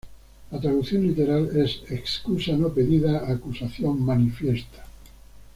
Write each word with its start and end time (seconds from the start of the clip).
La 0.49 0.59
traducción 0.59 1.05
literal 1.05 1.47
es 1.55 1.83
‘excusa 1.91 2.53
no 2.53 2.69
pedida, 2.69 3.31
acusación 3.31 4.01
manifiesta’. 4.03 4.83